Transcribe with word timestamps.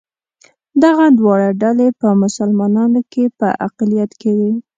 دغه 0.83 1.05
دواړه 1.19 1.47
ډلې 1.61 1.87
په 1.99 2.07
مسلمانانو 2.23 3.01
کې 3.11 3.23
په 3.39 3.47
اقلیت 3.67 4.11
کې 4.21 4.31
وې. 4.37 4.51